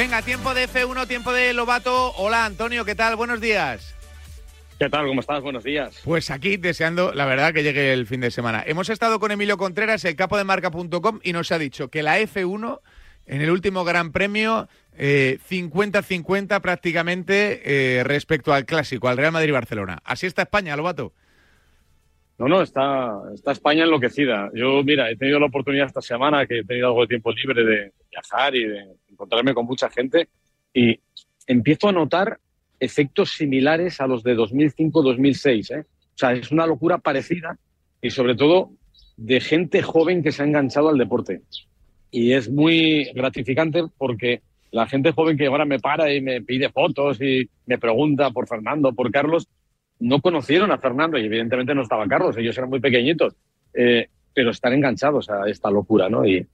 [0.00, 2.14] Venga, tiempo de F1, tiempo de Lobato.
[2.16, 3.16] Hola Antonio, ¿qué tal?
[3.16, 3.94] Buenos días.
[4.78, 5.06] ¿Qué tal?
[5.06, 5.42] ¿Cómo estás?
[5.42, 6.00] Buenos días.
[6.06, 8.64] Pues aquí deseando, la verdad, que llegue el fin de semana.
[8.66, 12.18] Hemos estado con Emilio Contreras, el capo de marca.com, y nos ha dicho que la
[12.18, 12.80] F1,
[13.26, 17.60] en el último Gran Premio, 50-50 eh, prácticamente
[17.98, 19.98] eh, respecto al clásico, al Real Madrid-Barcelona.
[20.02, 21.12] Así está España, Lobato.
[22.40, 24.50] No, no, está, España enloquecida.
[24.54, 27.62] Yo, mira, he tenido la oportunidad esta semana, que he tenido algo de tiempo libre
[27.62, 30.26] de viajar y de encontrarme con mucha gente,
[30.72, 30.98] y
[31.46, 32.38] empiezo a notar
[32.80, 35.76] efectos similares a los de 2005-2006.
[35.76, 35.80] ¿eh?
[35.80, 37.58] O sea, es una locura parecida
[38.00, 38.70] y sobre todo
[39.18, 41.42] de gente joven que se ha enganchado al deporte.
[42.10, 46.70] Y es muy gratificante porque la gente joven que ahora me para y me pide
[46.70, 49.46] fotos y me pregunta por Fernando, por Carlos,
[50.00, 53.34] no conocieron a Fernando y evidentemente no estaba Carlos, ellos eran muy pequeñitos,
[53.74, 56.26] eh, pero están enganchados a esta locura, ¿no?
[56.26, 56.46] Y,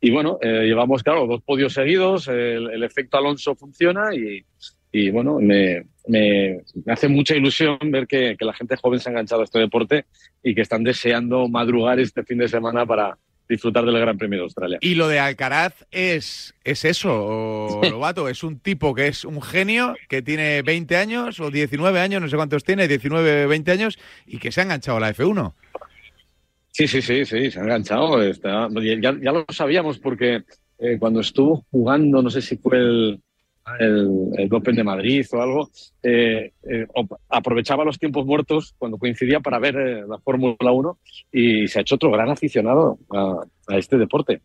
[0.00, 4.44] y bueno, eh, llevamos, claro, dos podios seguidos, el, efecto Alonso funciona y,
[4.90, 9.12] y bueno, me, me, hace mucha ilusión ver que, que, la gente joven se ha
[9.12, 10.06] enganchado a este deporte
[10.42, 13.16] y que están deseando madrugar este fin de semana para,
[13.48, 14.78] disfrutar del Gran Premio de Australia.
[14.80, 19.94] Y lo de Alcaraz es, es eso, Lobato, es un tipo que es un genio,
[20.08, 24.38] que tiene 20 años o 19 años, no sé cuántos tiene, 19, 20 años, y
[24.38, 25.52] que se ha enganchado a la F1.
[26.70, 28.22] Sí, sí, sí, sí, se ha enganchado.
[28.22, 30.42] Está, ya, ya, lo sabíamos porque
[30.78, 33.20] eh, cuando estuvo jugando, no sé si fue el,
[33.78, 35.70] el, el Open de Madrid o algo,
[36.02, 36.86] eh, eh,
[37.28, 40.98] aprovechaba los tiempos muertos cuando coincidía para ver eh, la Fórmula 1
[41.32, 44.40] y se ha hecho otro gran aficionado a, este deporte.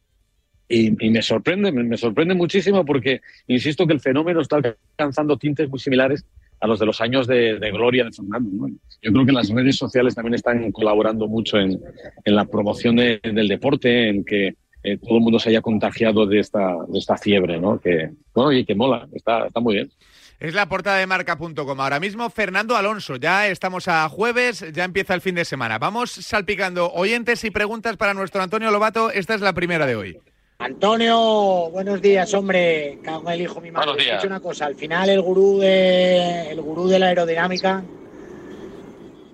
[0.70, 5.80] Y, me sorprende, me, sorprende muchísimo porque insisto que el fenómeno está alcanzando tintes muy
[5.80, 6.26] similares
[6.60, 8.68] a los de los años de, gloria de Fernando.
[9.02, 11.80] Yo creo que las redes sociales también están colaborando mucho en,
[12.26, 16.40] en la promoción del deporte, en que eh, todo el mundo se haya contagiado de
[16.40, 17.80] esta, de esta fiebre, ¿no?
[17.80, 19.92] Que, bueno, y que mola, está, está muy bien.
[20.40, 21.82] Es la portada de marca.com.
[21.82, 25.80] Ahora mismo Fernando Alonso, ya estamos a jueves, ya empieza el fin de semana.
[25.80, 29.10] Vamos salpicando oyentes y preguntas para nuestro Antonio Lobato.
[29.10, 30.20] Esta es la primera de hoy.
[30.60, 33.00] Antonio, buenos días, hombre.
[33.04, 33.88] Cago el hijo mi madre.
[33.88, 34.24] Buenos días.
[34.24, 37.84] una cosa, al final el gurú de el gurú de la aerodinámica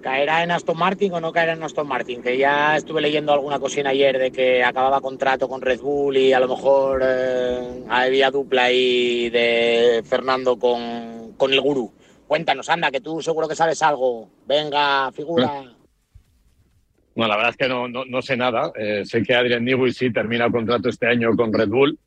[0.04, 2.22] ¿Caerá en Aston Martin o no caerá en Aston Martin?
[2.22, 6.34] Que ya estuve leyendo alguna cosina ayer de que acababa contrato con Red Bull y
[6.34, 11.94] a lo mejor eh, había dupla ahí de Fernando con, con el gurú.
[12.28, 14.30] Cuéntanos, anda, que tú seguro que sabes algo.
[14.46, 15.74] Venga, figura.
[17.16, 18.74] Bueno, la verdad es que no, no, sé nada.
[18.76, 21.98] Eh, sé que Adrian Newey sí termina el contrato este año con Red Bull.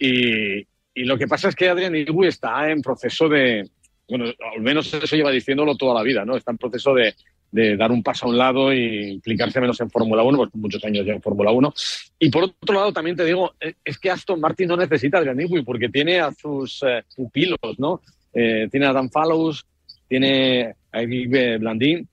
[0.00, 3.68] Y, y lo que pasa es que Adrian Newey está en proceso de,
[4.08, 4.24] bueno,
[4.54, 6.36] al menos eso lleva diciéndolo toda la vida, ¿no?
[6.36, 7.14] Está en proceso de,
[7.50, 11.06] dar un paso a un lado y implicarse menos en Fórmula 1, pues muchos años
[11.06, 11.74] ya en Fórmula 1.
[12.18, 15.36] Y por otro lado, también te digo, eh, es que Aston Martin no necesita Adrian
[15.36, 18.00] Newey porque tiene a sus eh, pupilos, ¿no?
[18.32, 19.64] Eh, tiene a Dan Fallows,
[20.08, 22.08] tiene a Yves Blandín,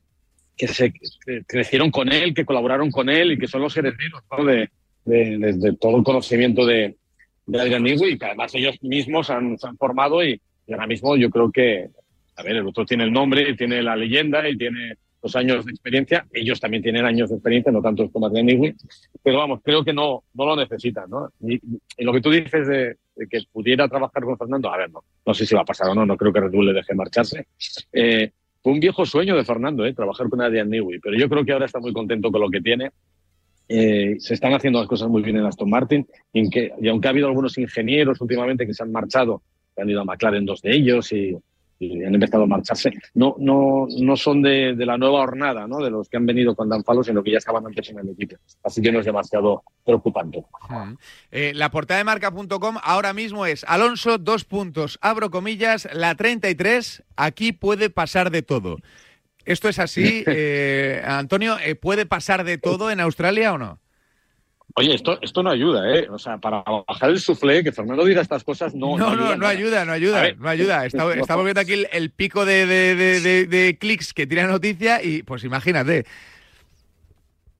[0.56, 0.94] que se
[1.46, 4.22] crecieron con él, que colaboraron con él y que son los herederos
[5.06, 6.96] de, todo el conocimiento de,
[7.46, 11.16] de Adrian Newey que además ellos mismos han, se han formado y, y ahora mismo
[11.16, 11.90] yo creo que,
[12.36, 15.72] a ver, el otro tiene el nombre, tiene la leyenda y tiene los años de
[15.72, 16.26] experiencia.
[16.32, 18.76] Ellos también tienen años de experiencia, no tanto como Newey,
[19.24, 21.30] pero vamos, creo que no, no lo necesitan, ¿no?
[21.42, 21.60] Y,
[22.04, 25.46] lo que tú dices de, que pudiera trabajar con Fernando, a ver, no, no sé
[25.46, 27.48] si va a pasar o no, no creo que Red Bull le deje marcharse.
[27.92, 29.94] Eh, fue un viejo sueño de Fernando, ¿eh?
[29.94, 32.62] trabajar con Adrian Newey, pero yo creo que ahora está muy contento con lo que
[32.62, 32.92] tiene.
[33.68, 37.08] Eh, se están haciendo las cosas muy bien en Aston Martin, y, que, y aunque
[37.08, 39.42] ha habido algunos ingenieros últimamente que se han marchado
[39.82, 41.38] han ido a McLaren dos de ellos y,
[41.78, 42.90] han empezado a marcharse.
[43.14, 45.84] No, no, no son de, la nueva hornada, ¿no?
[45.84, 48.10] de los que han venido con Dan Falo, sino que ya estaban antes en el
[48.10, 48.38] equipo.
[48.64, 50.44] Así que no es demasiado preocupante.
[51.32, 57.04] Eh, la portada de marca.com ahora mismo es Alonso, dos puntos, abro comillas, la 33,
[57.18, 58.78] aquí puede pasar de todo.
[59.44, 61.58] ¿Esto es así, eh, Antonio?
[61.60, 63.80] Eh, ¿Puede pasar de todo en Australia o no?
[64.78, 66.10] Oye, esto, esto no ayuda, ¿eh?
[66.10, 68.98] O sea, para bajar el suflé, que Fernando diga estas cosas, no.
[68.98, 70.86] No, no, no, ayuda, no ayuda, no ayuda.
[70.86, 76.06] estamos viendo aquí el, pico de, de, clics que tiene la noticia y, pues imagínate.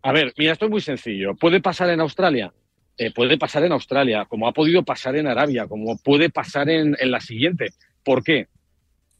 [0.02, 1.36] A ver, mira, esto es muy sencillo.
[1.36, 2.52] ¿Puede pasar en Australia?
[2.98, 6.98] Eh, puede pasar en Australia, como ha podido pasar en Arabia, como puede pasar en,
[7.00, 7.70] en la siguiente.
[8.04, 8.48] ¿Por qué?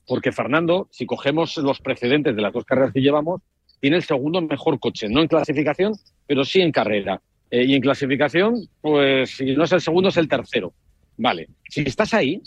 [0.06, 3.42] Porque Fernando, si cogemos los precedentes de las dos carreras que llevamos,
[3.80, 5.94] tiene el segundo mejor coche, no en clasificación,
[6.28, 7.22] pero sí en carrera.
[7.56, 10.74] Eh, y en clasificación, pues si no es el segundo, es el tercero.
[11.16, 12.42] Vale, si estás ahí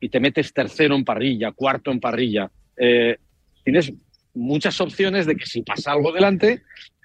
[0.00, 3.18] y te metes tercero en parrilla, cuarto en parrilla, eh,
[3.62, 3.92] tienes
[4.32, 6.62] muchas opciones de que si pasa algo delante,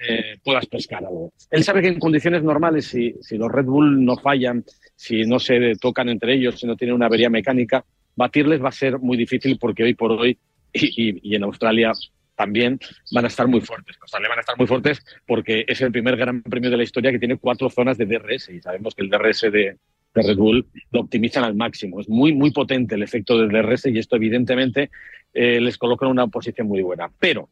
[0.08, 1.34] eh, puedas pescar algo.
[1.52, 4.64] Él sabe que en condiciones normales, si, si los Red Bull no fallan,
[4.96, 7.84] si no se tocan entre ellos, si no tienen una avería mecánica,
[8.16, 10.38] batirles va a ser muy difícil porque hoy por hoy
[10.72, 11.92] y, en Australia
[12.40, 12.80] también
[13.12, 13.98] van a estar muy fuertes.
[14.00, 17.12] Australia van a estar muy fuertes porque es el primer gran premio de la historia
[17.12, 19.76] que tiene cuatro zonas de DRS y sabemos que el DRS de,
[20.14, 22.00] Red Bull lo optimizan al máximo.
[22.00, 24.90] Es muy, muy potente el efecto del DRS y esto evidentemente
[25.34, 27.12] eh, les coloca en una posición muy buena.
[27.20, 27.50] Pero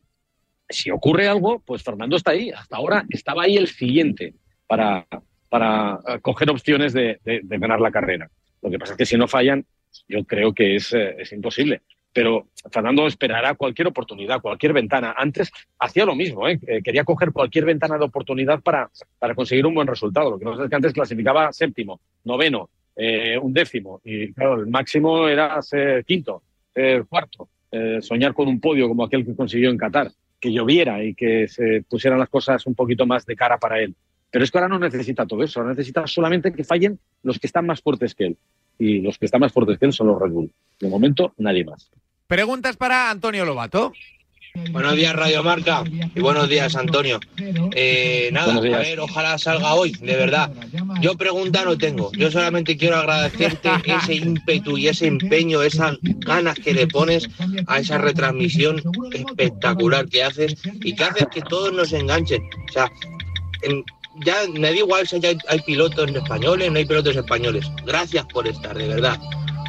[0.69, 2.49] si ocurre algo, pues Fernando está ahí.
[2.51, 4.35] Hasta ahora estaba ahí el siguiente
[4.67, 5.05] para,
[5.49, 8.31] para coger opciones de, ganar la carrera.
[8.61, 9.65] Lo que pasa es que si no fallan,
[10.07, 11.81] yo creo que es, eh, es imposible
[12.17, 15.13] pero Fernando esperará cualquier oportunidad, cualquier ventana.
[15.15, 16.59] Antes hacía lo mismo, ¿eh?
[16.83, 20.31] quería coger cualquier ventana de oportunidad para, para conseguir un buen resultado.
[20.31, 24.65] Lo que pasa es que antes clasificaba séptimo, noveno, eh, un décimo, y claro, el
[24.65, 26.41] máximo era ser quinto,
[26.73, 30.09] ser cuarto, eh, soñar con un podio como aquel que consiguió en Qatar,
[30.39, 33.93] que lloviera y que se pusieran las cosas un poquito más de cara para él.
[34.31, 37.45] Pero es que ahora no necesita todo eso, ahora necesita solamente que fallen los que
[37.45, 38.37] están más fuertes que él.
[38.79, 40.51] Y los que están más fuertes que él son los Red Bull.
[40.79, 41.91] De momento, nadie más.
[42.27, 43.93] Preguntas para Antonio Lobato.
[44.71, 45.83] Buenos días, Radio Marca,
[46.13, 47.21] y buenos días, Antonio.
[47.73, 50.51] Eh, nada, a ver, ojalá salga hoy, de verdad.
[50.99, 56.55] Yo pregunta no tengo, yo solamente quiero agradecerte ese ímpetu y ese empeño, esas ganas
[56.55, 57.29] que le pones
[57.67, 58.81] a esa retransmisión
[59.13, 62.41] espectacular que haces y que haces que todos nos enganchen.
[62.67, 62.91] O sea,
[64.25, 67.65] ya me da igual si hay, hay pilotos españoles, no hay pilotos españoles.
[67.85, 69.17] Gracias por estar, de verdad.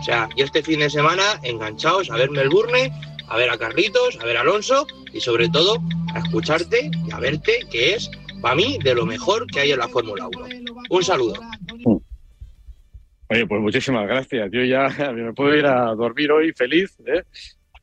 [0.01, 2.91] O sea, y este fin de semana enganchados a ver Melbourne,
[3.29, 5.79] a ver a Carlitos, a ver a Alonso y sobre todo
[6.15, 8.11] a escucharte y a verte, que es
[8.41, 10.47] para mí de lo mejor que hay en la Fórmula 1.
[10.91, 11.35] Un saludo.
[13.31, 14.51] Oye, pues muchísimas gracias.
[14.51, 16.97] Yo ya me puedo ir a dormir hoy feliz.
[17.07, 17.25] ¿eh?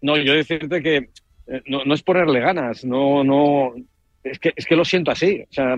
[0.02, 1.10] No, yo decirte que
[1.48, 3.74] eh, no, no, es ponerle ganas, no, no,
[4.24, 5.44] es que, es que lo siento así.
[5.50, 5.78] O sea,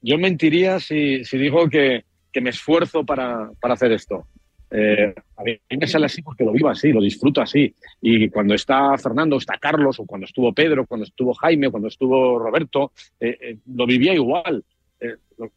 [0.00, 4.26] yo mentiría si, si digo que, que me esfuerzo para, para hacer esto.
[4.70, 7.74] Eh, a mí me sale así porque lo vivo así, lo disfruto así.
[8.00, 12.38] Y cuando está Fernando, está Carlos, o cuando estuvo Pedro, cuando estuvo Jaime, cuando estuvo
[12.38, 14.64] Roberto, eh, eh, lo vivía igual.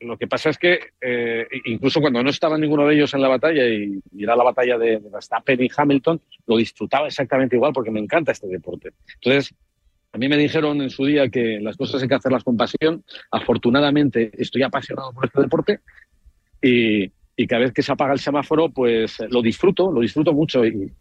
[0.02, 0.80] Lo, que pasa es que
[1.64, 4.98] incluso cuando no estaba ninguno de ellos en la batalla y, era la batalla de
[4.98, 8.92] Verstappen y Hamilton, lo disfrutaba exactamente igual porque me encanta este deporte.
[9.16, 9.56] Entonces,
[10.12, 13.06] a mí me dijeron en su día que las cosas hay que hacerlas con pasión.
[13.32, 15.80] Afortunadamente estoy apasionado por este deporte
[16.62, 17.10] y,
[17.40, 20.66] y cada vez que se apaga el semáforo, pues lo disfruto, lo disfruto mucho.
[20.66, 20.92] Y,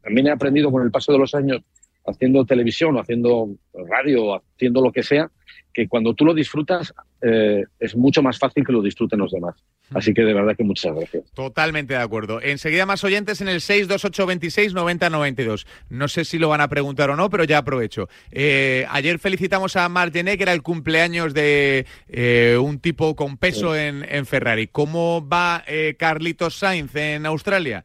[0.00, 1.62] también he aprendido con el paso de los años
[2.06, 3.48] haciendo televisión o haciendo
[3.88, 5.28] radio o haciendo lo que sea,
[5.72, 6.92] que cuando tú lo disfrutas
[7.22, 9.54] eh, es mucho más fácil que lo disfruten los demás.
[9.92, 11.30] Así que de verdad que muchas gracias.
[11.32, 12.40] Totalmente de acuerdo.
[12.40, 15.66] Enseguida más oyentes en el 628269092.
[15.88, 18.08] No sé si lo van a preguntar o no, pero ya aprovecho.
[18.30, 23.76] Eh, ayer felicitamos a Margené, que era el cumpleaños de eh, un tipo con peso
[23.76, 24.68] en, Ferrari.
[24.68, 25.64] ¿Cómo va
[25.98, 27.84] Carlitos Sainz en Australia?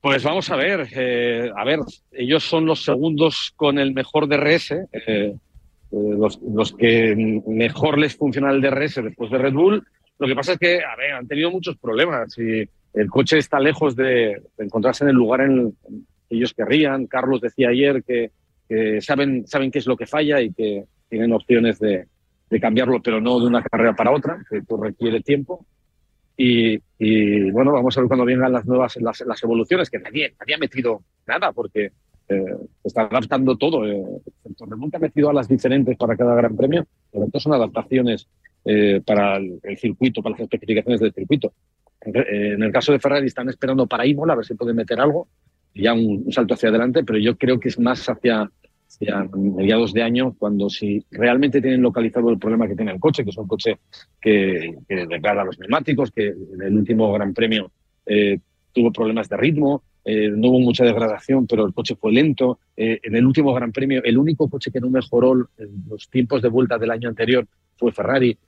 [0.00, 0.88] Pues vamos a ver,
[1.56, 1.80] a ver,
[2.12, 5.34] ellos son los segundos con el mejor DRS, eh,
[5.90, 9.84] los, los, que mejor les funciona el DRS después de Red Bull.
[10.18, 14.42] Lo que pasa es que, han tenido muchos problemas y el coche está lejos de,
[14.58, 15.72] encontrarse en el lugar en
[16.28, 17.06] que ellos querrían.
[17.06, 18.30] Carlos decía ayer que,
[19.00, 22.06] saben, saben qué es lo que falla y que tienen opciones de,
[22.60, 25.64] cambiarlo, pero no de una carrera para otra, que esto requiere tiempo.
[26.36, 26.80] Y,
[27.50, 31.52] bueno, vamos a ver cuando vengan las nuevas las, evoluciones, que nadie, nadie metido nada,
[31.52, 31.92] porque
[32.28, 33.86] eh, está adaptando todo.
[33.86, 34.02] Eh,
[34.76, 38.28] nunca ha metido a las diferentes para cada gran premio, pero estos son adaptaciones
[38.64, 41.52] eh, para el, circuito, para las especificaciones del circuito.
[42.04, 45.00] Eh, en, el caso de Ferrari están esperando para Imola a ver si pueden meter
[45.00, 45.28] algo,
[45.74, 48.50] ya un, salto hacia adelante, pero yo creo que es más hacia,
[49.34, 53.30] mediados de año, cuando si realmente tienen localizado el problema que tiene el coche, que
[53.30, 53.78] es un coche
[54.20, 57.70] que, que degrada los neumáticos, que en el último Gran Premio
[58.72, 62.58] tuvo problemas de ritmo, eh, no hubo mucha degradación, pero el coche fue lento.
[62.74, 65.34] Eh, en el último Gran Premio, el único coche que no mejoró
[65.86, 67.46] los tiempos de vuelta del año anterior
[67.76, 68.38] fue Ferrari.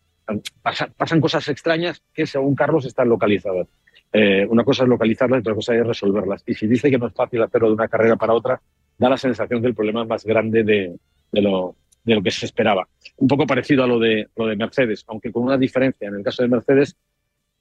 [0.97, 3.69] pasan cosas extrañas que, según Carlos, están localizadas.
[4.11, 6.43] Eh, una cosa es localizarlas y otra cosa es resolverlas.
[6.47, 8.59] Y si dice que no es fácil hacerlo de una carrera para otra,
[8.97, 10.97] da la sensación que el problema más grande de,
[11.33, 12.89] lo, de lo que se esperaba.
[13.19, 16.09] Un poco parecido a lo de, lo de Mercedes, aunque con una diferencia.
[16.09, 16.97] En el caso de Mercedes,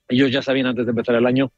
[0.07, 1.51] ellos ya sabían antes de empezar el año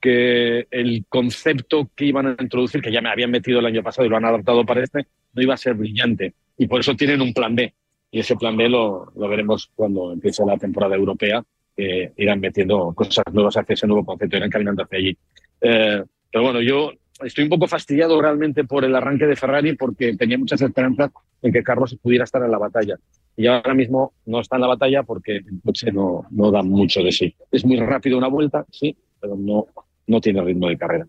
[0.00, 4.06] que el concepto que iban a introducir, que ya me habían metido el año pasado
[4.06, 6.34] y lo han adaptado para este, no iba a ser brillante.
[6.56, 7.72] Y por eso tienen un plan B.
[8.10, 11.42] Y ese plan B lo, lo veremos cuando empiece la temporada europea,
[11.76, 15.16] que irán metiendo cosas nuevas hacia ese nuevo concepto, irán caminando hacia allí.
[15.60, 16.92] Eh, pero bueno, yo
[17.24, 21.10] estoy un poco fastidiado realmente por el arranque de Ferrari porque tenía muchas esperanzas
[21.42, 22.96] en que Carlos pudiera estar en la batalla.
[23.36, 27.02] Y ahora mismo no está en la batalla porque el coche no, no da mucho
[27.02, 27.34] de sí.
[27.52, 29.66] Es muy rápido una vuelta, sí, pero no,
[30.08, 31.06] no tiene ritmo de carrera.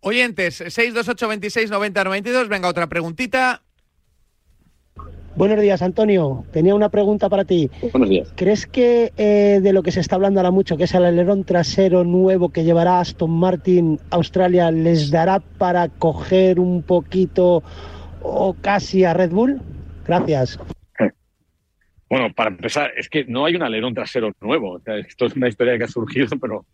[0.00, 2.48] Oyentes, 628 26 90 92.
[2.48, 3.62] Venga, otra preguntita.
[5.34, 6.44] Buenos días, Antonio.
[6.50, 7.68] Tenía una pregunta para ti.
[7.92, 8.32] Buenos días.
[8.36, 11.44] ¿Crees que eh, de lo que se está hablando ahora mucho, que es el alerón
[11.44, 17.62] trasero nuevo que llevará Aston Martin Australia, les dará para coger un poquito
[18.22, 19.60] o casi a Red Bull?
[20.06, 20.58] Gracias.
[22.08, 24.80] Bueno, para empezar, es que no hay un alerón trasero nuevo.
[24.86, 26.64] esto es una historia que ha surgido, pero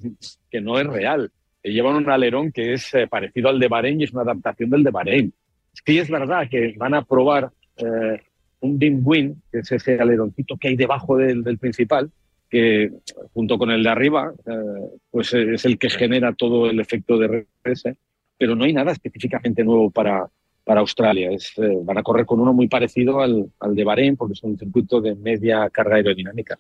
[0.51, 1.31] que no es real.
[1.63, 4.83] Llevan un alerón que es eh, parecido al de Bahrein y es una adaptación del
[4.83, 5.33] de Bahrein.
[5.73, 8.21] Sí es verdad que van a probar eh,
[8.61, 12.11] un Beam Wing, que es ese aleroncito que hay debajo del, principal,
[12.51, 12.91] que
[13.33, 17.47] junto con el de arriba, eh, pues es el que genera todo el efecto de
[17.65, 17.95] RS,
[18.37, 20.29] pero no hay nada específicamente nuevo para,
[20.65, 21.31] para Australia.
[21.31, 24.43] Es, eh, van a correr con uno muy parecido al, al, de Bahrein, porque es
[24.43, 26.59] un circuito de media carga aerodinámica,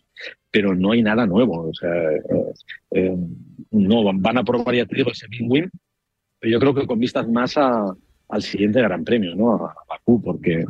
[0.50, 1.68] pero no hay nada nuevo.
[1.68, 1.90] O sea,
[2.90, 3.16] eh,
[3.70, 5.68] no, van a probar, ya te digo, ese Wing,
[6.38, 7.94] pero yo creo que con vistas más a,
[8.28, 9.54] al siguiente Gran Premio, ¿no?
[9.54, 10.64] A, a Bakú, porque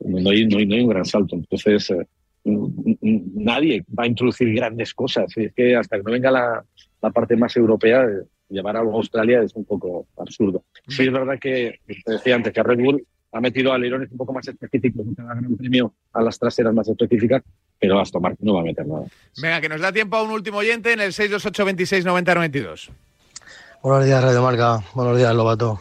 [0.00, 1.36] no hay, no hay, un gran salto.
[1.36, 2.06] Entonces, eh,
[2.44, 5.32] nadie va a introducir grandes cosas.
[5.36, 6.64] Es que hasta que no venga la,
[7.02, 10.64] la parte más europea, eh, llevar algo a Australia es un poco absurdo.
[10.86, 14.32] Sí, es verdad que, te decía antes, que Red Bull ha metido alerones un poco
[14.32, 17.42] más específicos en cada gran premio a las traseras más específicas,
[17.78, 19.04] pero Aston Martin no va a meter nada.
[19.40, 22.90] Venga, que nos da tiempo a un último oyente en el 628 26 90 92.
[23.82, 24.82] Buenos días, Radio Marca.
[24.94, 25.80] Buenos días, Lobato.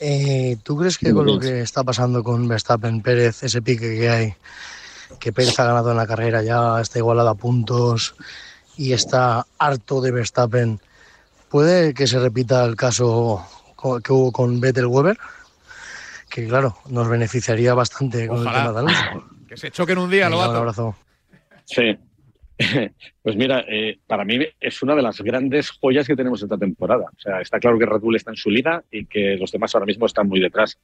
[0.00, 4.08] Eh, ¿Tú crees que con lo que está pasando con Verstappen, Pérez, ese pique que
[4.08, 4.34] hay,
[5.18, 8.14] que Pérez ha ganado en la carrera ya, está igualado a puntos
[8.76, 10.80] y está harto de Verstappen,
[11.48, 13.44] puede que se repita el caso
[14.04, 15.18] que hubo con Vettel Weber?
[16.30, 19.24] Que claro, nos beneficiaría bastante con el tema de Alonso.
[19.48, 20.96] Que se choquen un día, lo Un abrazo.
[21.64, 21.96] Sí,
[23.22, 27.04] Pues mira, eh, para mí es una de las grandes joyas que tenemos esta temporada.
[27.04, 29.74] O sea, está claro que Red Bull está en su liga y que los demás
[29.74, 30.78] ahora mismo están muy detrás,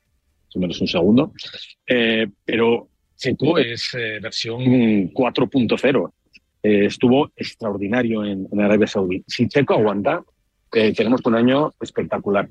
[0.47, 1.33] más o menos un segundo.
[1.87, 4.61] Eh, pero Checo es eh, versión
[5.13, 6.13] 4.0.
[6.63, 9.25] estuvo extraordinario en, Arabia Saudí.
[9.27, 10.23] Si Checo aguanta,
[10.97, 12.49] tenemos un año espectacular.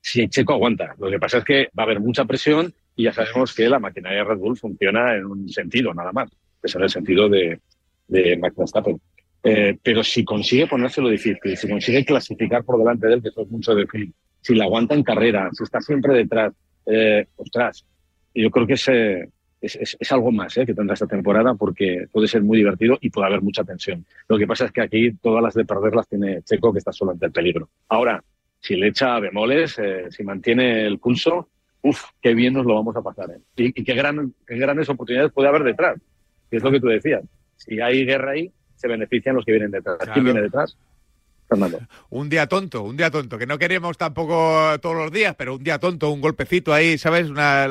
[0.00, 0.94] Si Checo aguanta.
[0.98, 3.78] Lo que pasa es que va a haber mucha presión y ya sabemos que la
[3.78, 6.30] maquinaria Red Bull funciona en un sentido nada más,
[6.62, 7.60] es en el sentido de,
[8.08, 9.00] de Max Verstappen.
[9.42, 13.42] Eh, pero si consigue ponérselo difícil, si consigue clasificar por delante de él, que eso
[13.42, 16.52] es mucho decir, si la aguanta en carrera, si está siempre detrás,
[16.86, 17.84] eh, ostras,
[18.34, 18.76] yo creo que
[19.66, 22.98] es, es, es, algo más eh, que tendrá esta temporada porque puede ser muy divertido
[23.00, 24.04] y puede haber mucha tensión.
[24.28, 27.12] Lo que pasa es que aquí todas las de perderlas tiene Checo, que está solo
[27.12, 27.68] ante el peligro.
[27.88, 28.22] Ahora,
[28.60, 31.48] si le echa bemoles, eh, si mantiene el pulso,
[31.82, 33.30] uff, qué bien nos lo vamos a pasar.
[33.30, 33.40] ¿eh?
[33.56, 36.00] Y, y qué, gran, qué grandes oportunidades puede haber detrás,
[36.50, 37.22] que es lo que tú decías
[37.56, 39.98] si hay guerra ahí, se benefician los que vienen detrás.
[40.12, 40.76] ¿Quién viene detrás?
[42.10, 45.62] Un día tonto, un día tonto, que no queremos tampoco todos los días, pero un
[45.62, 47.28] día tonto, un golpecito ahí, ¿sabes?
[47.30, 47.66] Una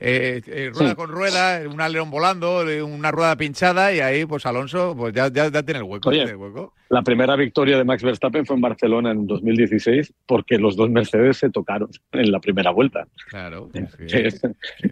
[0.00, 4.94] eh, eh, rueda con rueda, un alerón volando, una rueda pinchada y ahí pues Alonso
[4.96, 6.74] pues ya, ya, tiene el hueco, el hueco.
[6.90, 11.38] La primera victoria de Max Verstappen fue en Barcelona en 2016 porque los dos Mercedes
[11.38, 13.06] se tocaron en la primera vuelta.
[13.28, 13.70] Claro.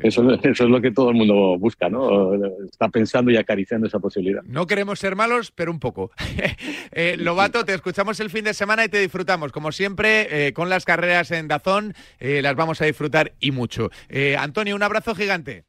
[0.02, 2.34] Eso, es lo que todo el mundo busca, ¿no?
[2.64, 4.42] Está pensando y acariciando esa posibilidad.
[4.44, 6.10] No queremos ser malos, pero un poco.
[6.92, 9.52] eh, Lobato, te escuchamos el fin de semana y te disfrutamos.
[9.52, 13.90] Como siempre, eh, con las carreras en Dazón, eh, las vamos a disfrutar y mucho.
[14.08, 15.64] Eh, Antonio, un abrazo gigante.